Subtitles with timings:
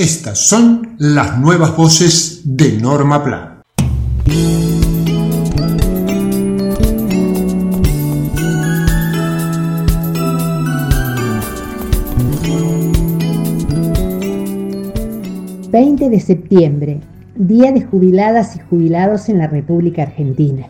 [0.00, 3.60] Estas son las nuevas voces de Norma Plan.
[15.70, 17.00] ...20 de septiembre...
[17.34, 20.66] ...Día de jubiladas y jubilados en la República Argentina...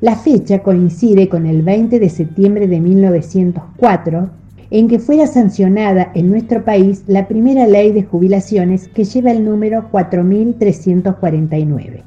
[0.00, 4.30] La fecha coincide con el 20 de septiembre de 1904
[4.70, 9.44] en que fuera sancionada en nuestro país la primera ley de jubilaciones que lleva el
[9.44, 12.04] número 4349.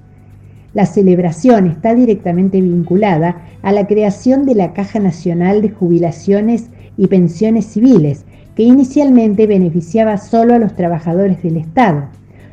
[0.73, 7.07] La celebración está directamente vinculada a la creación de la Caja Nacional de Jubilaciones y
[7.07, 12.05] Pensiones Civiles, que inicialmente beneficiaba solo a los trabajadores del Estado,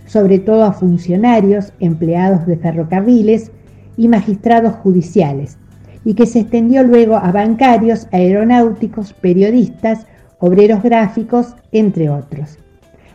[0.07, 3.53] sobre todo a funcionarios, empleados de ferrocarriles
[3.97, 5.57] y magistrados judiciales,
[6.05, 10.07] y que se extendió luego a bancarios, aeronáuticos, periodistas,
[10.39, 12.59] obreros gráficos, entre otros.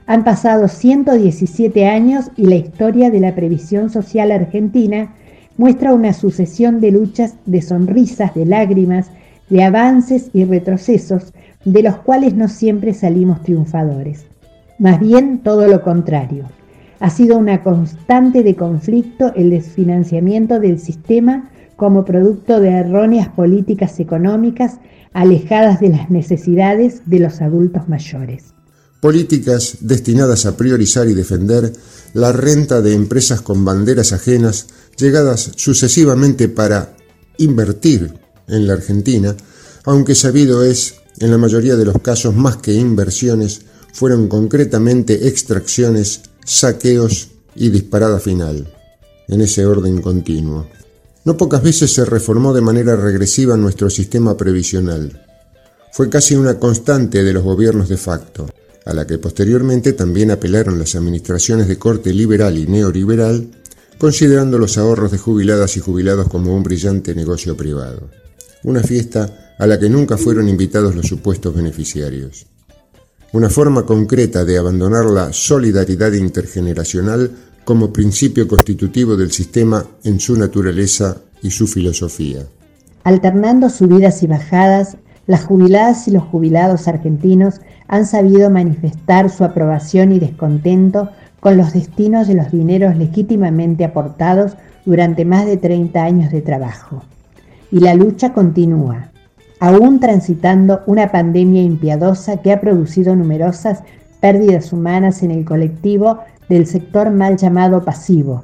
[0.08, 5.13] Han pasado 117 años y la historia de la previsión social argentina
[5.58, 9.09] muestra una sucesión de luchas, de sonrisas, de lágrimas,
[9.50, 14.25] de avances y retrocesos, de los cuales no siempre salimos triunfadores.
[14.78, 16.45] Más bien todo lo contrario.
[17.00, 24.00] Ha sido una constante de conflicto el desfinanciamiento del sistema como producto de erróneas políticas
[24.00, 24.80] económicas
[25.13, 28.53] alejadas de las necesidades de los adultos mayores.
[29.00, 31.72] Políticas destinadas a priorizar y defender
[32.13, 36.96] la renta de empresas con banderas ajenas llegadas sucesivamente para
[37.38, 38.13] invertir
[38.47, 39.36] en la Argentina,
[39.86, 43.62] aunque sabido es, en la mayoría de los casos más que inversiones,
[43.94, 48.68] fueron concretamente extracciones, saqueos y disparada final,
[49.28, 50.68] en ese orden continuo.
[51.25, 55.25] No pocas veces se reformó de manera regresiva nuestro sistema previsional.
[55.91, 58.47] Fue casi una constante de los gobiernos de facto,
[58.86, 63.50] a la que posteriormente también apelaron las administraciones de corte liberal y neoliberal,
[63.97, 68.07] considerando los ahorros de jubiladas y jubilados como un brillante negocio privado.
[68.63, 72.46] Una fiesta a la que nunca fueron invitados los supuestos beneficiarios.
[73.31, 77.31] Una forma concreta de abandonar la solidaridad intergeneracional
[77.66, 82.44] como principio constitutivo del sistema en su naturaleza y su filosofía.
[83.03, 90.12] Alternando subidas y bajadas, las jubiladas y los jubilados argentinos han sabido manifestar su aprobación
[90.12, 91.09] y descontento
[91.40, 94.54] con los destinos de los dineros legítimamente aportados
[94.86, 97.04] durante más de 30 años de trabajo.
[97.72, 99.12] Y la lucha continúa,
[99.59, 103.80] aún transitando una pandemia impiadosa que ha producido numerosas
[104.20, 108.44] pérdidas humanas en el colectivo del sector mal llamado pasivo,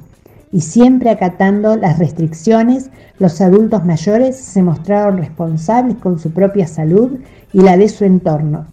[0.52, 7.18] y siempre acatando las restricciones, los adultos mayores se mostraron responsables con su propia salud
[7.52, 8.66] y la de su entorno,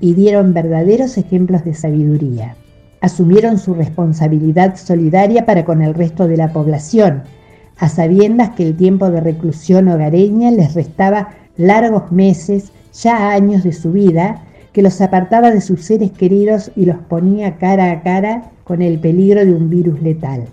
[0.00, 2.56] y dieron verdaderos ejemplos de sabiduría.
[3.00, 7.22] Asumieron su responsabilidad solidaria para con el resto de la población,
[7.78, 13.72] a sabiendas que el tiempo de reclusión hogareña les restaba largos meses, ya años de
[13.72, 18.50] su vida, que los apartaba de sus seres queridos y los ponía cara a cara
[18.64, 20.44] con el peligro de un virus letal.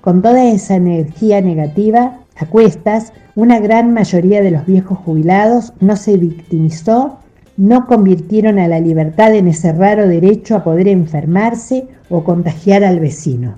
[0.00, 5.96] Con toda esa energía negativa, a cuestas, una gran mayoría de los viejos jubilados no
[5.96, 7.18] se victimizó,
[7.56, 13.00] no convirtieron a la libertad en ese raro derecho a poder enfermarse o contagiar al
[13.00, 13.56] vecino.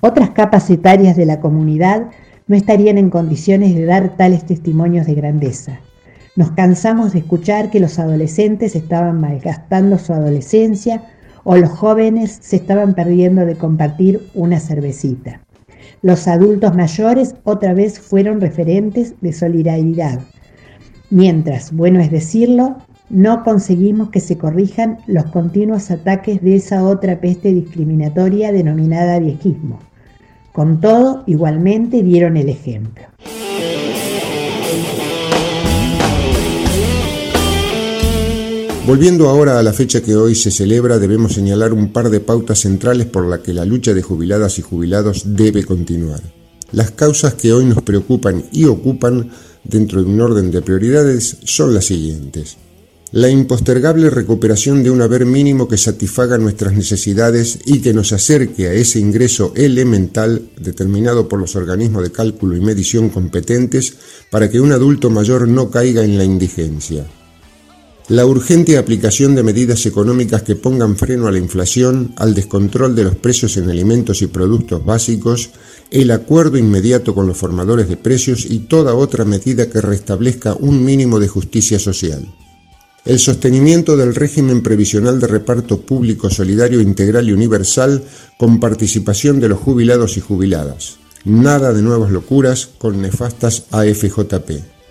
[0.00, 2.10] Otras capas etarias de la comunidad
[2.46, 5.80] no estarían en condiciones de dar tales testimonios de grandeza.
[6.34, 11.02] Nos cansamos de escuchar que los adolescentes estaban malgastando su adolescencia
[11.44, 15.42] o los jóvenes se estaban perdiendo de compartir una cervecita.
[16.02, 20.20] Los adultos mayores otra vez fueron referentes de solidaridad,
[21.10, 22.78] mientras, bueno es decirlo,
[23.08, 29.80] no conseguimos que se corrijan los continuos ataques de esa otra peste discriminatoria denominada viejismo.
[30.52, 33.04] Con todo, igualmente dieron el ejemplo.
[38.84, 42.58] Volviendo ahora a la fecha que hoy se celebra, debemos señalar un par de pautas
[42.58, 46.20] centrales por las que la lucha de jubiladas y jubilados debe continuar.
[46.72, 49.30] Las causas que hoy nos preocupan y ocupan
[49.62, 52.56] dentro de un orden de prioridades son las siguientes.
[53.12, 58.66] La impostergable recuperación de un haber mínimo que satisfaga nuestras necesidades y que nos acerque
[58.66, 63.94] a ese ingreso elemental determinado por los organismos de cálculo y medición competentes
[64.28, 67.06] para que un adulto mayor no caiga en la indigencia
[68.08, 73.04] la urgente aplicación de medidas económicas que pongan freno a la inflación, al descontrol de
[73.04, 75.50] los precios en alimentos y productos básicos,
[75.90, 80.84] el acuerdo inmediato con los formadores de precios y toda otra medida que restablezca un
[80.84, 82.26] mínimo de justicia social.
[83.04, 88.02] El sostenimiento del régimen previsional de reparto público solidario integral y universal
[88.36, 90.96] con participación de los jubilados y jubiladas.
[91.24, 94.81] Nada de nuevas locuras con nefastas AFJP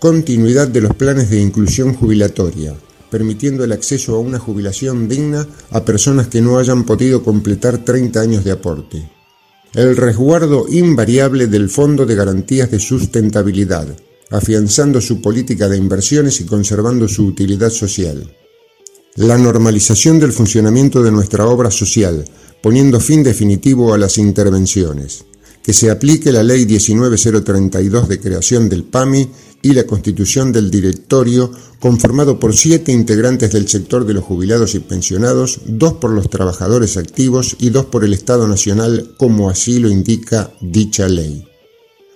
[0.00, 2.74] continuidad de los planes de inclusión jubilatoria,
[3.10, 8.20] permitiendo el acceso a una jubilación digna a personas que no hayan podido completar 30
[8.20, 9.10] años de aporte.
[9.74, 13.88] El resguardo invariable del Fondo de Garantías de Sustentabilidad,
[14.30, 18.34] afianzando su política de inversiones y conservando su utilidad social.
[19.16, 22.24] La normalización del funcionamiento de nuestra obra social,
[22.62, 25.24] poniendo fin definitivo a las intervenciones.
[25.62, 29.28] Que se aplique la Ley 19032 de creación del PAMI
[29.62, 34.80] y la constitución del directorio, conformado por siete integrantes del sector de los jubilados y
[34.80, 39.90] pensionados, dos por los trabajadores activos y dos por el Estado Nacional, como así lo
[39.90, 41.44] indica dicha ley.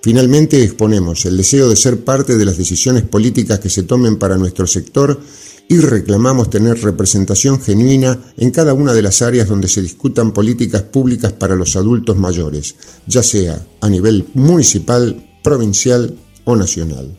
[0.02, 4.36] Finalmente exponemos el deseo de ser parte de las decisiones políticas que se tomen para
[4.36, 5.18] nuestro sector
[5.66, 10.82] y reclamamos tener representación genuina en cada una de las áreas donde se discutan políticas
[10.82, 12.74] públicas para los adultos mayores,
[13.06, 16.14] ya sea a nivel municipal, provincial
[16.44, 17.16] o nacional.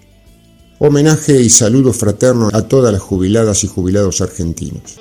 [0.77, 4.99] Homenaje y saludo fraterno a todas las jubiladas y jubilados argentinos.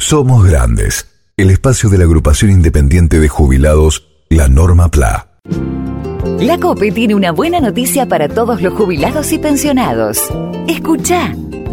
[0.00, 1.06] Somos Grandes,
[1.36, 5.28] el espacio de la agrupación independiente de jubilados, la Norma PLA.
[6.40, 10.18] La COPE tiene una buena noticia para todos los jubilados y pensionados.
[10.66, 11.32] Escucha.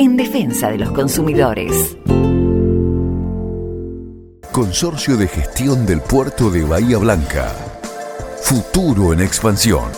[0.00, 1.94] en defensa de los consumidores.
[4.50, 7.54] Consorcio de Gestión del Puerto de Bahía Blanca.
[8.42, 9.92] Futuro en expansión.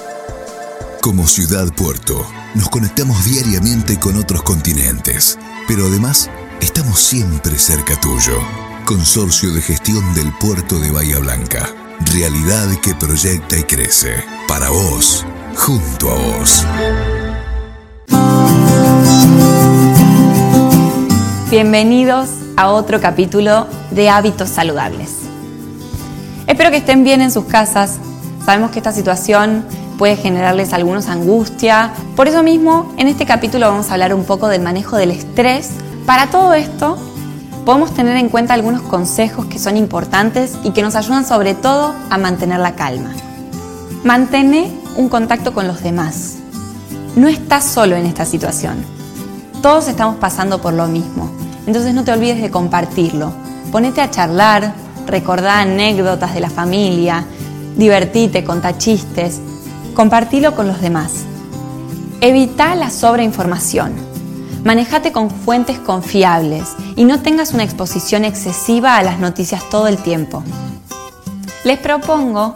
[1.01, 2.27] Como ciudad puerto,
[2.57, 5.39] nos conectamos diariamente con otros continentes,
[5.69, 6.29] pero además
[6.61, 8.41] estamos siempre cerca tuyo.
[8.85, 11.69] Consorcio de Gestión del Puerto de Bahía Blanca.
[12.13, 14.17] Realidad que proyecta y crece.
[14.49, 16.67] Para vos, junto a vos.
[21.53, 25.19] Bienvenidos a otro capítulo de Hábitos Saludables.
[26.47, 27.99] Espero que estén bien en sus casas.
[28.43, 29.63] Sabemos que esta situación
[29.99, 31.93] puede generarles algunos angustia.
[32.17, 35.73] Por eso mismo, en este capítulo vamos a hablar un poco del manejo del estrés.
[36.07, 36.97] Para todo esto,
[37.67, 41.95] podemos tener en cuenta algunos consejos que son importantes y que nos ayudan sobre todo
[42.09, 43.11] a mantener la calma.
[44.05, 46.37] Mantén un contacto con los demás.
[47.15, 48.77] No estás solo en esta situación.
[49.61, 51.42] Todos estamos pasando por lo mismo.
[51.67, 53.33] Entonces no te olvides de compartirlo.
[53.71, 54.75] Ponete a charlar,
[55.07, 57.25] recordá anécdotas de la familia,
[57.77, 59.41] divertite, contá chistes,
[59.95, 61.25] compartilo con los demás.
[62.21, 63.93] Evita la sobreinformación.
[64.65, 69.99] Manejate con fuentes confiables y no tengas una exposición excesiva a las noticias todo el
[69.99, 70.45] tiempo.
[71.65, 72.55] Les propongo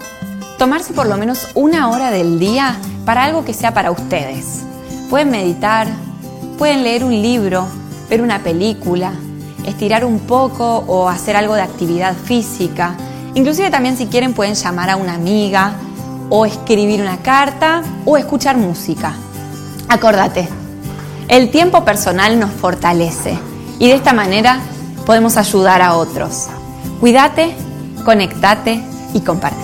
[0.58, 4.62] tomarse por lo menos una hora del día para algo que sea para ustedes.
[5.10, 5.88] Pueden meditar,
[6.58, 7.66] pueden leer un libro,
[8.08, 9.12] ver una película,
[9.64, 12.96] estirar un poco o hacer algo de actividad física.
[13.34, 15.74] Inclusive también si quieren pueden llamar a una amiga
[16.30, 19.14] o escribir una carta o escuchar música.
[19.88, 20.48] Acordate,
[21.28, 23.38] el tiempo personal nos fortalece
[23.78, 24.60] y de esta manera
[25.04, 26.46] podemos ayudar a otros.
[27.00, 27.54] Cuídate,
[28.04, 28.82] conectate
[29.14, 29.60] y comparte.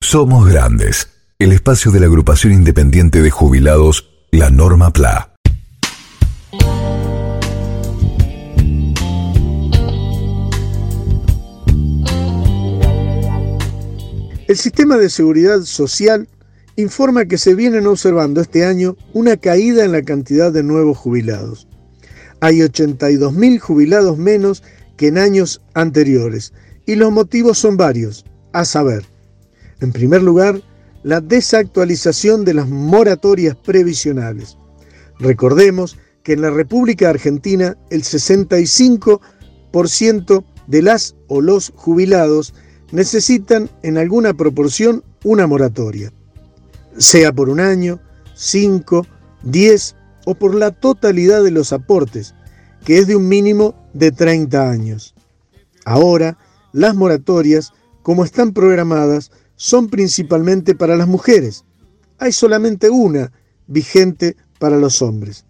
[0.00, 1.13] Somos grandes
[1.44, 5.34] el espacio de la agrupación independiente de jubilados, la Norma PLA.
[14.48, 16.28] El sistema de seguridad social
[16.76, 21.68] informa que se vienen observando este año una caída en la cantidad de nuevos jubilados.
[22.40, 24.62] Hay 82.000 jubilados menos
[24.96, 26.54] que en años anteriores
[26.86, 28.24] y los motivos son varios,
[28.54, 29.04] a saber,
[29.80, 30.62] en primer lugar,
[31.04, 34.58] la desactualización de las moratorias previsionales.
[35.20, 42.54] Recordemos que en la República Argentina el 65% de las o los jubilados
[42.90, 46.12] necesitan en alguna proporción una moratoria,
[46.96, 48.00] sea por un año,
[48.34, 49.06] cinco,
[49.42, 49.94] diez
[50.24, 52.34] o por la totalidad de los aportes,
[52.84, 55.14] que es de un mínimo de 30 años.
[55.84, 56.38] Ahora,
[56.72, 61.64] las moratorias, como están programadas, son principalmente para las mujeres.
[62.18, 63.32] Hay solamente una
[63.66, 65.44] vigente para los hombres.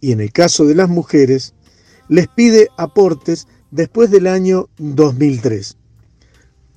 [0.00, 1.54] Y en el caso de las mujeres,
[2.08, 5.76] les pide aportes después del año 2003.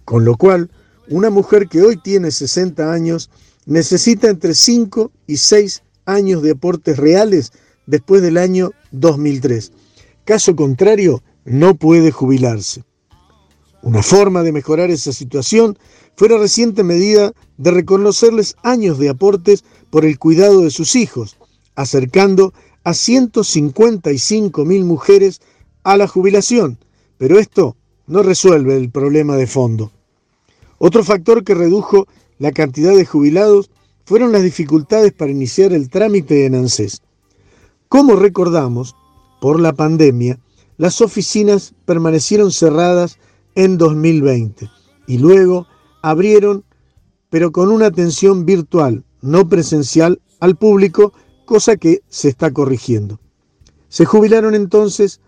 [0.05, 0.71] Con lo cual,
[1.09, 3.29] una mujer que hoy tiene 60 años
[3.65, 7.51] necesita entre 5 y 6 años de aportes reales
[7.85, 9.71] después del año 2003.
[10.25, 12.83] Caso contrario, no puede jubilarse.
[13.89, 15.75] Una forma de mejorar esa situación
[16.15, 21.37] fue la reciente medida de reconocerles años de aportes por el cuidado de sus hijos,
[21.73, 22.53] acercando
[22.83, 25.41] a 155 mil mujeres
[25.81, 26.77] a la jubilación,
[27.17, 29.91] pero esto no resuelve el problema de fondo.
[30.77, 33.71] Otro factor que redujo la cantidad de jubilados
[34.05, 37.01] fueron las dificultades para iniciar el trámite en ANSES.
[37.87, 38.95] Como recordamos,
[39.41, 40.37] por la pandemia,
[40.77, 43.17] las oficinas permanecieron cerradas
[43.55, 44.69] en 2020
[45.07, 45.67] y luego
[46.01, 46.63] abrieron,
[47.29, 51.13] pero con una atención virtual, no presencial, al público,
[51.45, 53.19] cosa que se está corrigiendo.
[53.89, 55.19] Se jubilaron entonces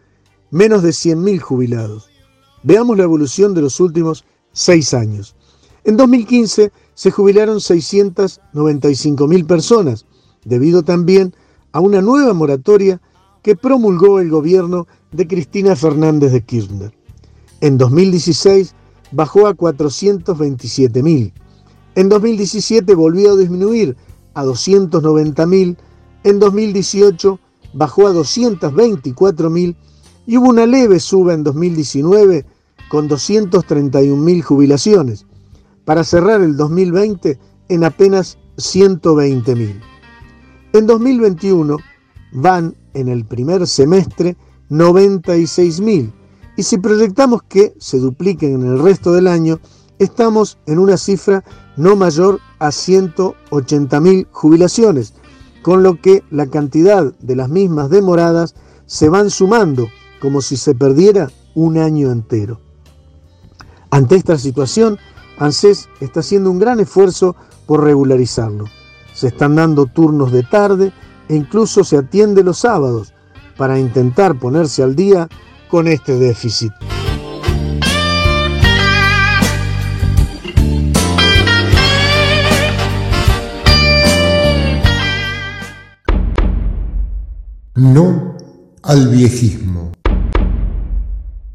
[0.52, 2.10] menos de 100.000 jubilados.
[2.64, 5.36] Veamos la evolución de los últimos seis años.
[5.84, 10.06] En 2015 se jubilaron 695.000 personas,
[10.46, 11.34] debido también
[11.72, 13.02] a una nueva moratoria
[13.42, 16.94] que promulgó el gobierno de Cristina Fernández de Kirchner.
[17.62, 18.76] En 2016
[19.12, 21.32] bajó a 427.000.
[21.96, 23.96] En 2017 volvió a disminuir
[24.34, 25.78] a 290.000.
[26.24, 27.40] En 2018
[27.74, 29.76] bajó a 224.000
[30.26, 32.46] y hubo una leve suba en 2019
[32.90, 35.26] con 231.000 jubilaciones,
[35.86, 37.40] para cerrar el 2020
[37.70, 39.80] en apenas 120.000.
[40.74, 41.78] En 2021
[42.34, 44.36] van en el primer semestre
[44.70, 46.12] 96.000
[46.62, 49.60] y si proyectamos que se dupliquen en el resto del año,
[49.98, 51.44] estamos en una cifra
[51.76, 55.16] no mayor a 180.000 jubilaciones,
[55.64, 58.54] con lo que la cantidad de las mismas demoradas
[58.86, 59.88] se van sumando
[60.22, 62.60] como si se perdiera un año entero.
[63.90, 65.00] Ante esta situación,
[65.40, 68.66] ANSES está haciendo un gran esfuerzo por regularizarlo.
[69.16, 70.94] Se están dando turnos de tarde
[71.28, 73.16] e incluso se atiende los sábados
[73.58, 75.28] para intentar ponerse al día
[75.72, 76.74] con este déficit.
[87.76, 88.36] No
[88.84, 89.94] al viejismo.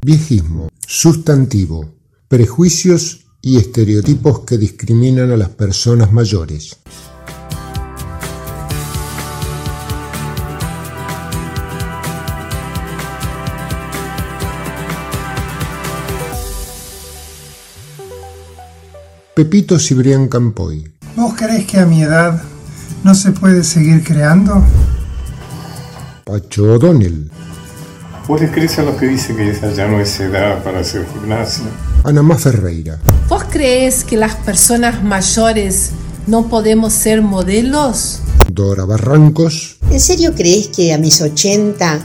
[0.01, 1.93] Viejismo, sustantivo,
[2.27, 6.77] prejuicios y estereotipos que discriminan a las personas mayores.
[19.37, 20.91] Pepito Cibrián Campoy.
[21.15, 22.41] ¿Vos crees que a mi edad
[23.03, 24.63] no se puede seguir creando?
[26.25, 27.29] Pacho O'Donnell.
[28.27, 31.05] ¿Vos le crees a los que dicen que esa ya no es edad para hacer
[31.13, 31.65] gimnasia?
[32.03, 32.97] Anamá Ferreira.
[33.29, 35.91] ¿Vos crees que las personas mayores
[36.25, 38.21] no podemos ser modelos?
[38.51, 39.77] Dora Barrancos.
[39.91, 41.99] ¿En serio crees que a mis 80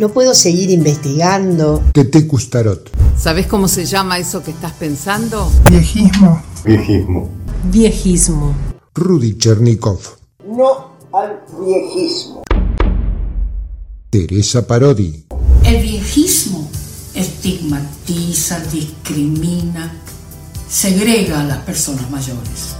[0.00, 1.84] no puedo seguir investigando?
[1.92, 2.90] Tete Custarot.
[3.16, 5.48] ¿Sabes cómo se llama eso que estás pensando?
[5.66, 6.42] Viejismo.
[6.64, 7.28] Viejismo.
[7.64, 8.54] Viejismo.
[8.94, 9.98] Rudy Chernikov.
[10.46, 12.42] No al viejismo.
[14.08, 15.26] Teresa Parodi.
[15.62, 16.66] El viejismo
[17.14, 19.92] estigmatiza, discrimina,
[20.66, 22.76] segrega a las personas mayores.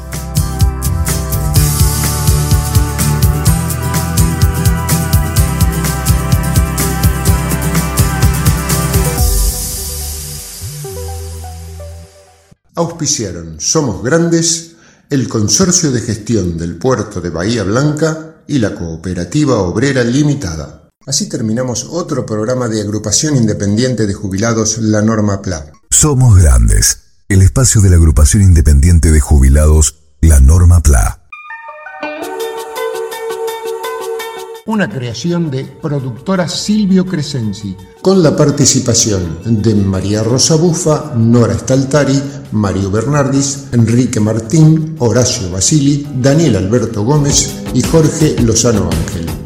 [12.77, 14.75] Auspiciaron Somos Grandes
[15.09, 20.89] el Consorcio de Gestión del Puerto de Bahía Blanca y la Cooperativa Obrera Limitada.
[21.07, 25.71] Así terminamos otro programa de agrupación independiente de jubilados La Norma PLA.
[25.89, 31.21] Somos Grandes, el espacio de la agrupación independiente de jubilados La Norma PLA.
[34.67, 42.21] Una creación de productora Silvio Crescenzi, con la participación de María Rosa Bufa, Nora Staltari,
[42.53, 49.44] Mario Bernardis, Enrique Martín, Horacio Basili, Daniel Alberto Gómez y Jorge Lozano Ángel.